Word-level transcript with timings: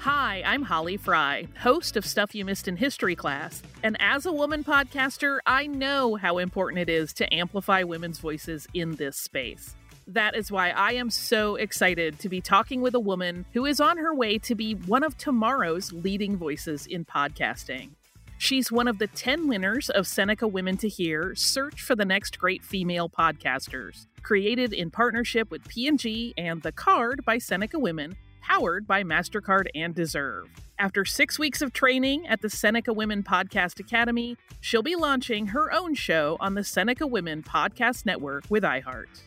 Hi, 0.00 0.42
I'm 0.46 0.62
Holly 0.62 0.96
Fry, 0.96 1.46
host 1.58 1.94
of 1.94 2.06
Stuff 2.06 2.34
You 2.34 2.46
Missed 2.46 2.68
in 2.68 2.78
History 2.78 3.14
Class. 3.14 3.62
And 3.82 3.98
as 4.00 4.24
a 4.24 4.32
woman 4.32 4.64
podcaster, 4.64 5.40
I 5.44 5.66
know 5.66 6.16
how 6.16 6.38
important 6.38 6.80
it 6.80 6.88
is 6.88 7.12
to 7.12 7.34
amplify 7.34 7.82
women's 7.82 8.18
voices 8.18 8.66
in 8.72 8.92
this 8.92 9.18
space. 9.18 9.74
That 10.06 10.34
is 10.34 10.50
why 10.50 10.70
I 10.70 10.92
am 10.92 11.10
so 11.10 11.56
excited 11.56 12.18
to 12.20 12.30
be 12.30 12.40
talking 12.40 12.80
with 12.80 12.94
a 12.94 12.98
woman 12.98 13.44
who 13.52 13.66
is 13.66 13.78
on 13.78 13.98
her 13.98 14.14
way 14.14 14.38
to 14.38 14.54
be 14.54 14.72
one 14.72 15.02
of 15.02 15.18
tomorrow's 15.18 15.92
leading 15.92 16.34
voices 16.38 16.86
in 16.86 17.04
podcasting. 17.04 17.90
She's 18.38 18.72
one 18.72 18.88
of 18.88 18.98
the 18.98 19.06
10 19.06 19.48
winners 19.48 19.90
of 19.90 20.06
Seneca 20.06 20.48
Women 20.48 20.78
to 20.78 20.88
Hear 20.88 21.34
Search 21.34 21.82
for 21.82 21.94
the 21.94 22.06
Next 22.06 22.38
Great 22.38 22.64
Female 22.64 23.10
Podcasters, 23.10 24.06
created 24.22 24.72
in 24.72 24.90
partnership 24.90 25.50
with 25.50 25.68
P&G 25.68 26.32
and 26.38 26.62
The 26.62 26.72
Card 26.72 27.22
by 27.22 27.36
Seneca 27.36 27.78
Women, 27.78 28.16
powered 28.40 28.86
by 28.86 29.02
MasterCard 29.02 29.66
and 29.74 29.94
Deserve. 29.94 30.48
After 30.78 31.04
six 31.04 31.38
weeks 31.38 31.60
of 31.62 31.72
training 31.72 32.26
at 32.26 32.40
the 32.40 32.48
Seneca 32.48 32.92
Women 32.92 33.22
Podcast 33.22 33.80
Academy, 33.80 34.36
she'll 34.60 34.82
be 34.82 34.96
launching 34.96 35.48
her 35.48 35.72
own 35.72 35.94
show 35.94 36.36
on 36.40 36.54
the 36.54 36.64
Seneca 36.64 37.06
Women 37.06 37.42
Podcast 37.42 38.06
Network 38.06 38.44
with 38.48 38.62
iHeart. 38.62 39.22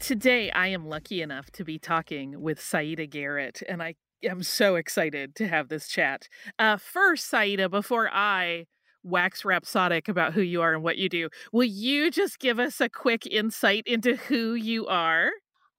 Today, 0.00 0.50
I 0.50 0.66
am 0.66 0.86
lucky 0.88 1.22
enough 1.22 1.50
to 1.52 1.64
be 1.64 1.78
talking 1.78 2.42
with 2.42 2.58
Siedah 2.58 3.08
Garrett, 3.08 3.62
and 3.68 3.82
I 3.82 3.94
am 4.22 4.42
so 4.42 4.74
excited 4.74 5.34
to 5.36 5.48
have 5.48 5.68
this 5.68 5.88
chat. 5.88 6.28
Uh, 6.58 6.76
first, 6.76 7.30
Siedah, 7.30 7.70
before 7.70 8.10
I 8.12 8.66
wax 9.04 9.44
rhapsodic 9.44 10.08
about 10.08 10.32
who 10.32 10.40
you 10.40 10.62
are 10.62 10.74
and 10.74 10.82
what 10.82 10.96
you 10.96 11.08
do, 11.08 11.28
will 11.52 11.64
you 11.64 12.10
just 12.10 12.38
give 12.38 12.58
us 12.58 12.80
a 12.80 12.88
quick 12.88 13.26
insight 13.26 13.84
into 13.86 14.16
who 14.16 14.54
you 14.54 14.86
are? 14.86 15.30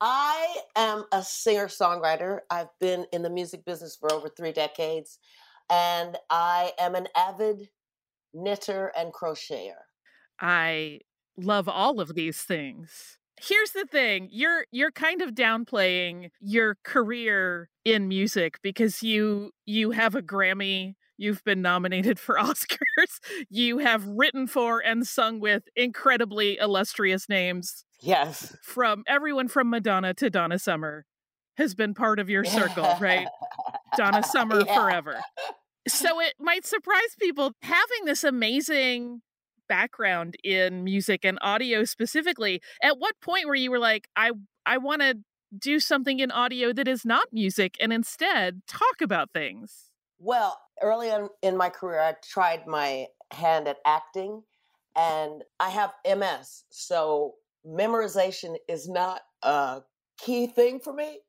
I 0.02 0.58
am 0.76 1.05
a 1.12 1.23
singer 1.23 1.67
songwriter. 1.67 2.40
I've 2.49 2.70
been 2.80 3.05
in 3.13 3.22
the 3.22 3.30
music 3.30 3.66
business 3.66 3.95
for 3.95 4.12
over 4.12 4.30
three 4.30 4.52
decades, 4.52 5.19
and 5.69 6.17
I 6.30 6.73
am 6.80 6.95
an 6.95 7.08
avid 7.16 7.69
knitter 8.34 8.92
and 8.97 9.14
crocheter. 9.14 9.84
I 10.39 11.00
love 11.38 11.69
all 11.69 12.00
of 12.00 12.16
these 12.16 12.42
things. 12.42 13.17
Here's 13.42 13.72
the 13.72 13.86
thing, 13.86 14.30
you're 14.31 14.66
you're 14.72 14.92
kind 14.92 15.22
of 15.22 15.31
downplaying 15.31 16.30
your 16.39 16.78
career 16.84 17.69
in 17.84 18.08
music 18.08 18.59
because 18.62 19.03
you 19.03 19.52
you 19.66 19.91
have 19.91 20.16
a 20.16 20.22
Grammy, 20.22 20.95
you've 21.17 21.44
been 21.44 21.62
nominated 21.62 22.17
for 22.19 22.36
Oscars, 22.39 23.19
you 23.50 23.80
have 23.80 24.08
written 24.08 24.47
for 24.47 24.80
and 24.80 25.06
sung 25.06 25.39
with 25.41 25.64
incredibly 25.75 26.58
illustrious 26.58 27.28
names. 27.28 27.84
Yes. 28.06 28.56
From 28.61 29.03
everyone 29.08 29.48
from 29.48 29.70
Madonna 29.70 30.14
to 30.16 30.30
Donna 30.30 30.59
Summer 30.59 31.06
has 31.58 31.73
been 31.73 31.94
part 31.94 32.20
of 32.20 32.30
your 32.30 32.44
circle, 32.44 32.95
right? 33.00 33.28
Donna 33.97 34.23
Summer 34.31 34.64
yeah. 34.66 34.75
forever. 34.75 35.20
So 35.88 36.20
it 36.20 36.34
might 36.39 36.66
surprise 36.66 37.16
people 37.20 37.53
having 37.62 38.06
this 38.06 38.23
amazing 38.23 39.22
background 39.67 40.36
in 40.44 40.84
music 40.84 41.25
and 41.25 41.39
audio 41.42 41.84
specifically 41.84 42.62
at 42.84 43.00
what 43.00 43.20
point 43.20 43.45
where 43.47 43.56
you 43.56 43.72
were 43.72 43.80
like 43.80 44.08
i 44.16 44.31
i 44.66 44.78
want 44.78 45.02
to 45.02 45.16
do 45.58 45.80
something 45.80 46.19
in 46.19 46.30
audio 46.30 46.72
that 46.72 46.88
is 46.88 47.03
not 47.03 47.28
music 47.31 47.75
and 47.80 47.92
instead 47.92 48.62
talk 48.67 49.02
about 49.02 49.31
things 49.34 49.90
well 50.19 50.59
early 50.84 51.09
on 51.09 51.30
in 51.42 51.58
my 51.58 51.67
career 51.67 52.00
i 52.00 52.14
tried 52.23 52.67
my 52.67 53.08
hand 53.31 53.67
at 53.67 53.78
acting 53.88 54.44
and 54.95 55.44
i 55.59 55.69
have 55.69 55.92
ms 56.16 56.66
so 56.69 57.34
memorization 57.67 58.55
is 58.67 58.88
not 58.88 59.21
a 59.44 59.81
key 60.17 60.47
thing 60.47 60.80
for 60.80 60.94
me 60.94 61.19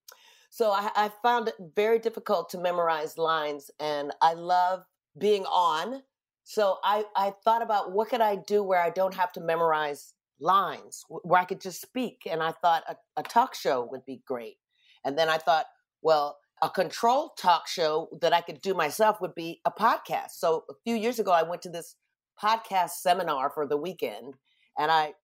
so 0.51 0.71
I, 0.71 0.91
I 0.95 1.11
found 1.23 1.49
it 1.49 1.55
very 1.75 1.99
difficult 1.99 2.51
to 2.51 2.59
memorize 2.59 3.19
lines 3.19 3.71
and 3.81 4.13
i 4.23 4.35
love 4.35 4.85
being 5.19 5.45
on 5.45 6.03
so 6.49 6.79
I, 6.85 7.05
I 7.17 7.33
thought 7.45 7.61
about 7.61 7.91
what 7.91 8.09
could 8.09 8.21
I 8.21 8.37
do 8.37 8.63
where 8.63 8.81
I 8.81 8.91
don't 8.91 9.15
have 9.15 9.33
to 9.33 9.41
memorize 9.41 10.15
lines, 10.39 11.05
where 11.09 11.41
I 11.41 11.45
could 11.45 11.61
just 11.61 11.83
speak. 11.83 12.23
And 12.31 12.41
I 12.41 12.53
thought 12.53 12.85
a, 12.89 12.95
a 13.17 13.25
talk 13.25 13.57
show 13.57 13.89
would 13.91 14.07
be 14.07 14.23
great. 14.25 14.55
And 15.05 15.19
then 15.19 15.29
I 15.29 15.39
thought, 15.39 15.67
well, 16.03 16.39
a 16.63 16.71
controlled 16.71 17.33
talk 17.37 17.67
show 17.67 18.09
that 18.21 18.33
I 18.33 18.43
could 18.43 18.61
do 18.61 18.75
myself 18.75 19.21
would 19.21 19.35
be 19.35 19.61
a 19.65 19.73
podcast. 19.73 20.35
So 20.37 20.63
a 20.71 20.75
few 20.85 20.95
years 20.95 21.19
ago, 21.19 21.33
I 21.33 21.43
went 21.43 21.63
to 21.63 21.69
this 21.69 21.97
podcast 22.41 22.91
seminar 22.91 23.51
for 23.51 23.67
the 23.67 23.77
weekend, 23.77 24.35
and 24.79 24.93
I 24.93 25.15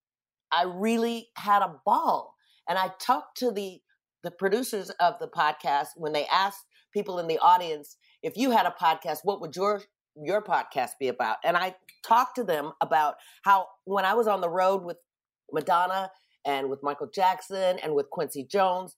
I 0.53 0.63
really 0.63 1.29
had 1.35 1.61
a 1.61 1.75
ball. 1.85 2.35
And 2.69 2.77
I 2.77 2.91
talked 2.99 3.37
to 3.39 3.51
the 3.51 3.79
the 4.23 4.31
producers 4.31 4.89
of 5.01 5.15
the 5.19 5.27
podcast 5.27 5.87
when 5.97 6.13
they 6.13 6.25
asked 6.27 6.63
people 6.93 7.19
in 7.19 7.27
the 7.27 7.39
audience 7.39 7.97
if 8.21 8.37
you 8.37 8.51
had 8.51 8.65
a 8.65 8.73
podcast, 8.81 9.19
what 9.23 9.41
would 9.41 9.55
your 9.55 9.81
your 10.15 10.41
podcast 10.41 10.91
be 10.99 11.07
about? 11.09 11.37
And 11.43 11.57
I 11.57 11.75
talked 12.07 12.35
to 12.35 12.43
them 12.43 12.71
about 12.81 13.15
how 13.43 13.67
when 13.85 14.05
I 14.05 14.13
was 14.13 14.27
on 14.27 14.41
the 14.41 14.49
road 14.49 14.83
with 14.83 14.97
Madonna 15.51 16.09
and 16.45 16.69
with 16.69 16.83
Michael 16.83 17.09
Jackson 17.13 17.79
and 17.79 17.93
with 17.95 18.09
Quincy 18.09 18.45
Jones, 18.49 18.95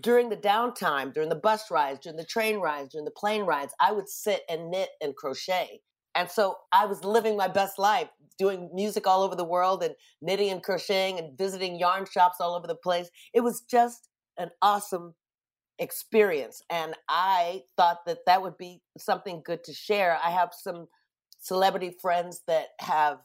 during 0.00 0.28
the 0.28 0.36
downtime, 0.36 1.14
during 1.14 1.28
the 1.28 1.36
bus 1.36 1.70
rides, 1.70 2.00
during 2.00 2.16
the 2.16 2.24
train 2.24 2.58
rides, 2.58 2.90
during 2.90 3.04
the 3.04 3.12
plane 3.12 3.42
rides, 3.42 3.72
I 3.80 3.92
would 3.92 4.08
sit 4.08 4.42
and 4.48 4.70
knit 4.70 4.90
and 5.00 5.14
crochet. 5.14 5.80
And 6.14 6.30
so 6.30 6.56
I 6.72 6.86
was 6.86 7.04
living 7.04 7.36
my 7.36 7.48
best 7.48 7.78
life, 7.78 8.08
doing 8.38 8.70
music 8.72 9.06
all 9.06 9.22
over 9.22 9.34
the 9.34 9.44
world 9.44 9.82
and 9.82 9.94
knitting 10.22 10.50
and 10.50 10.62
crocheting 10.62 11.18
and 11.18 11.36
visiting 11.36 11.78
yarn 11.78 12.06
shops 12.10 12.36
all 12.40 12.54
over 12.54 12.66
the 12.66 12.74
place. 12.74 13.10
It 13.32 13.40
was 13.40 13.62
just 13.62 14.08
an 14.38 14.50
awesome 14.62 15.14
experience. 15.78 16.62
And 16.70 16.94
I 17.08 17.62
thought 17.76 17.98
that 18.06 18.18
that 18.26 18.42
would 18.42 18.56
be 18.58 18.80
something 18.98 19.42
good 19.44 19.64
to 19.64 19.72
share. 19.72 20.18
I 20.22 20.30
have 20.30 20.50
some 20.52 20.86
celebrity 21.40 21.94
friends 22.00 22.42
that 22.46 22.68
have 22.80 23.18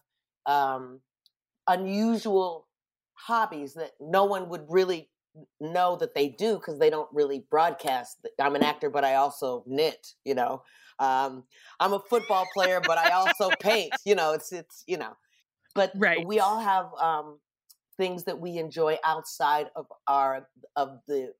um, 0.45 1.01
unusual 1.67 2.67
hobbies 3.13 3.73
that 3.75 3.91
no 3.99 4.25
one 4.25 4.49
would 4.49 4.65
really 4.67 5.09
know 5.59 5.95
that 5.97 6.13
they 6.15 6.29
do 6.29 6.55
because 6.55 6.79
they 6.79 6.89
don't 6.89 7.09
really 7.13 7.45
broadcast. 7.49 8.25
I'm 8.39 8.55
an 8.55 8.63
actor, 8.63 8.89
but 8.89 9.03
I 9.03 9.15
also 9.15 9.63
knit. 9.67 10.13
You 10.25 10.35
know, 10.35 10.63
um, 10.99 11.43
I'm 11.79 11.93
a 11.93 11.99
football 11.99 12.47
player, 12.53 12.81
but 12.85 12.97
I 12.97 13.11
also 13.11 13.49
paint. 13.59 13.93
You 14.05 14.15
know, 14.15 14.33
it's 14.33 14.51
it's 14.51 14.83
you 14.87 14.97
know, 14.97 15.15
but 15.75 15.91
right. 15.95 16.25
we 16.25 16.39
all 16.39 16.59
have 16.59 16.87
um, 16.99 17.39
things 17.97 18.23
that 18.25 18.39
we 18.39 18.57
enjoy 18.57 18.97
outside 19.03 19.67
of 19.75 19.85
our 20.07 20.47
of 20.75 20.99
the 21.07 21.33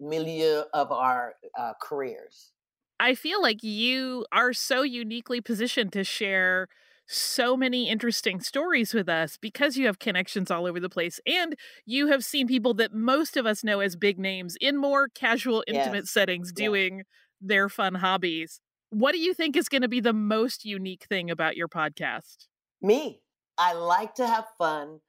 milieu 0.00 0.62
of 0.72 0.92
our 0.92 1.34
uh, 1.58 1.72
careers. 1.82 2.52
I 3.00 3.14
feel 3.14 3.42
like 3.42 3.62
you 3.62 4.24
are 4.32 4.52
so 4.52 4.82
uniquely 4.82 5.40
positioned 5.40 5.92
to 5.94 6.04
share 6.04 6.68
so 7.06 7.56
many 7.56 7.88
interesting 7.88 8.40
stories 8.40 8.94
with 8.94 9.08
us 9.08 9.36
because 9.36 9.76
you 9.76 9.86
have 9.86 9.98
connections 9.98 10.50
all 10.50 10.66
over 10.66 10.80
the 10.80 10.88
place 10.88 11.20
and 11.26 11.54
you 11.84 12.06
have 12.08 12.24
seen 12.24 12.46
people 12.46 12.74
that 12.74 12.94
most 12.94 13.36
of 13.36 13.46
us 13.46 13.62
know 13.62 13.80
as 13.80 13.96
big 13.96 14.18
names 14.18 14.56
in 14.60 14.76
more 14.76 15.08
casual 15.08 15.62
intimate 15.66 16.04
yes. 16.04 16.10
settings 16.10 16.52
doing 16.52 16.98
yes. 16.98 17.06
their 17.40 17.68
fun 17.68 17.96
hobbies. 17.96 18.60
What 18.90 19.12
do 19.12 19.18
you 19.18 19.34
think 19.34 19.56
is 19.56 19.68
going 19.68 19.82
to 19.82 19.88
be 19.88 20.00
the 20.00 20.12
most 20.12 20.64
unique 20.64 21.04
thing 21.08 21.30
about 21.30 21.56
your 21.56 21.68
podcast? 21.68 22.46
Me. 22.80 23.20
I 23.56 23.72
like 23.74 24.14
to 24.16 24.26
have 24.26 24.46
fun. 24.58 25.00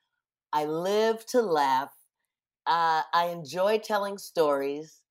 I 0.53 0.65
live 0.65 1.25
to 1.27 1.41
laugh. 1.41 1.91
Uh, 2.67 3.01
I 3.13 3.29
enjoy 3.31 3.79
telling 3.79 4.17
stories, 4.17 5.01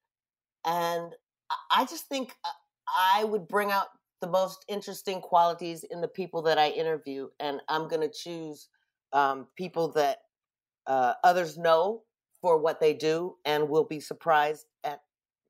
and 0.65 1.13
I 1.71 1.85
just 1.85 2.09
think 2.09 2.33
uh, 2.45 2.49
I 2.89 3.25
would 3.25 3.47
bring 3.47 3.71
out 3.71 3.89
the 4.25 4.31
most 4.31 4.65
interesting 4.69 5.21
qualities 5.21 5.85
in 5.91 6.01
the 6.01 6.09
people 6.09 6.41
that 6.41 6.57
I 6.57 6.71
interview, 6.71 7.29
and 7.41 7.61
I'm 7.69 7.89
going 7.89 8.01
to 8.01 8.09
choose 8.09 8.69
um, 9.13 9.49
people 9.55 9.93
that 9.93 10.21
uh, 10.87 11.13
others 11.23 11.59
know 11.59 12.05
for 12.41 12.57
what 12.57 12.81
they 12.81 12.95
do, 12.95 13.35
and 13.45 13.69
will 13.69 13.85
be 13.85 14.01
surprised 14.01 14.65
at 14.83 15.01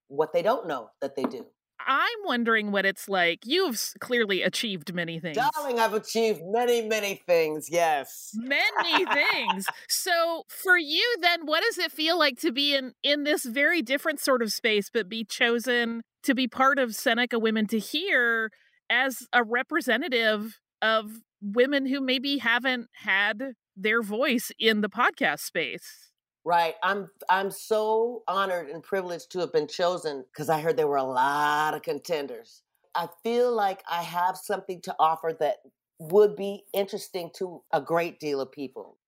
what 0.08 0.32
they 0.32 0.42
don't 0.42 0.66
know 0.66 0.90
that 1.00 1.14
they 1.14 1.22
do. 1.22 1.46
I'm 1.86 2.08
wondering 2.24 2.72
what 2.72 2.84
it's 2.84 3.08
like. 3.08 3.40
You've 3.44 3.80
clearly 4.00 4.42
achieved 4.42 4.92
many 4.92 5.20
things. 5.20 5.36
Darling, 5.36 5.78
I've 5.78 5.94
achieved 5.94 6.40
many, 6.44 6.82
many 6.82 7.22
things. 7.26 7.68
Yes. 7.70 8.30
Many 8.34 9.04
things. 9.06 9.66
So, 9.88 10.42
for 10.48 10.76
you 10.76 11.16
then, 11.20 11.46
what 11.46 11.62
does 11.62 11.78
it 11.78 11.92
feel 11.92 12.18
like 12.18 12.38
to 12.40 12.52
be 12.52 12.74
in 12.74 12.92
in 13.02 13.24
this 13.24 13.44
very 13.44 13.80
different 13.80 14.20
sort 14.20 14.42
of 14.42 14.52
space 14.52 14.90
but 14.92 15.08
be 15.08 15.24
chosen 15.24 16.02
to 16.24 16.34
be 16.34 16.48
part 16.48 16.78
of 16.78 16.94
Seneca 16.94 17.38
Women 17.38 17.66
to 17.68 17.78
Hear 17.78 18.50
as 18.90 19.26
a 19.32 19.42
representative 19.42 20.58
of 20.82 21.10
women 21.40 21.86
who 21.86 22.00
maybe 22.00 22.38
haven't 22.38 22.88
had 22.92 23.54
their 23.76 24.02
voice 24.02 24.50
in 24.58 24.80
the 24.80 24.88
podcast 24.88 25.40
space? 25.40 26.10
Right. 26.44 26.74
I'm 26.82 27.10
I'm 27.30 27.50
so 27.50 28.22
honored 28.28 28.68
and 28.68 28.82
privileged 28.82 29.30
to 29.32 29.38
have 29.40 29.52
been 29.52 29.66
chosen 29.66 30.24
because 30.32 30.50
I 30.50 30.60
heard 30.60 30.76
there 30.76 30.86
were 30.86 30.96
a 30.96 31.04
lot 31.04 31.74
of 31.74 31.82
contenders. 31.82 32.62
I 32.94 33.08
feel 33.22 33.52
like 33.52 33.82
I 33.90 34.02
have 34.02 34.36
something 34.36 34.80
to 34.82 34.94
offer 34.98 35.34
that 35.40 35.56
would 35.98 36.36
be 36.36 36.64
interesting 36.72 37.30
to 37.36 37.62
a 37.72 37.80
great 37.80 38.20
deal 38.20 38.40
of 38.40 38.52
people. 38.52 38.98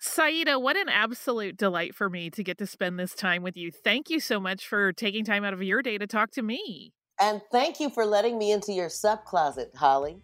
Siedah, 0.00 0.62
what 0.62 0.76
an 0.76 0.88
absolute 0.88 1.56
delight 1.56 1.94
for 1.94 2.08
me 2.08 2.30
to 2.30 2.44
get 2.44 2.58
to 2.58 2.66
spend 2.66 2.98
this 3.00 3.14
time 3.14 3.42
with 3.42 3.56
you. 3.56 3.72
Thank 3.72 4.10
you 4.10 4.20
so 4.20 4.38
much 4.38 4.66
for 4.66 4.92
taking 4.92 5.24
time 5.24 5.42
out 5.42 5.52
of 5.52 5.62
your 5.62 5.82
day 5.82 5.98
to 5.98 6.06
talk 6.06 6.30
to 6.32 6.42
me. 6.42 6.92
And 7.20 7.42
thank 7.50 7.80
you 7.80 7.90
for 7.90 8.06
letting 8.06 8.38
me 8.38 8.52
into 8.52 8.72
your 8.72 8.88
sub 8.88 9.24
closet, 9.24 9.72
Holly. 9.74 10.22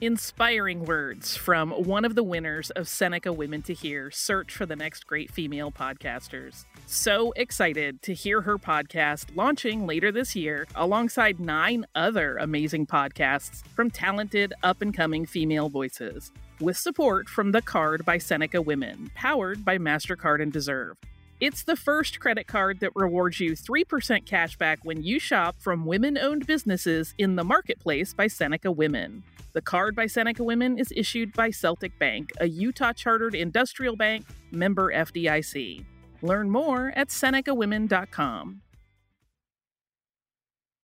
Inspiring 0.00 0.84
words 0.84 1.36
from 1.36 1.70
one 1.70 2.04
of 2.04 2.16
the 2.16 2.22
winners 2.24 2.70
of 2.70 2.88
Seneca 2.88 3.32
Women 3.32 3.62
to 3.62 3.74
Hear 3.74 4.10
Search 4.10 4.52
for 4.52 4.66
the 4.66 4.76
Next 4.76 5.06
Great 5.06 5.30
Female 5.30 5.70
Podcasters. 5.70 6.64
So 6.86 7.32
excited 7.36 8.02
to 8.02 8.14
hear 8.14 8.40
her 8.42 8.58
podcast 8.58 9.36
launching 9.36 9.86
later 9.86 10.10
this 10.10 10.34
year 10.34 10.66
alongside 10.74 11.38
nine 11.38 11.84
other 11.94 12.36
amazing 12.36 12.86
podcasts 12.86 13.64
from 13.74 13.90
talented 13.90 14.54
up 14.62 14.82
and 14.82 14.94
coming 14.94 15.26
female 15.26 15.68
voices 15.68 16.32
with 16.60 16.76
support 16.76 17.28
from 17.28 17.52
The 17.52 17.62
Card 17.62 18.04
by 18.04 18.18
Seneca 18.18 18.60
Women, 18.60 19.10
powered 19.14 19.64
by 19.64 19.78
MasterCard 19.78 20.42
and 20.42 20.52
Deserve. 20.52 20.96
It's 21.40 21.62
the 21.62 21.76
first 21.76 22.18
credit 22.18 22.48
card 22.48 22.80
that 22.80 22.96
rewards 22.96 23.38
you 23.38 23.52
3% 23.52 24.26
cash 24.26 24.56
back 24.56 24.80
when 24.82 25.02
you 25.02 25.20
shop 25.20 25.56
from 25.60 25.86
women 25.86 26.18
owned 26.18 26.46
businesses 26.46 27.14
in 27.16 27.36
the 27.36 27.44
marketplace 27.44 28.12
by 28.12 28.26
Seneca 28.26 28.72
Women. 28.72 29.22
The 29.52 29.62
card 29.62 29.94
by 29.94 30.06
Seneca 30.06 30.42
Women 30.42 30.78
is 30.78 30.92
issued 30.96 31.32
by 31.32 31.50
Celtic 31.50 31.96
Bank, 31.98 32.30
a 32.40 32.48
Utah 32.48 32.92
chartered 32.92 33.34
industrial 33.34 33.94
bank, 33.94 34.26
member 34.50 34.92
FDIC. 34.92 35.84
Learn 36.22 36.50
more 36.50 36.92
at 36.96 37.08
senecawomen.com. 37.08 38.62